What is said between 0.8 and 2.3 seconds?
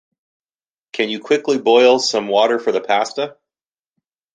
Can you quickly boil some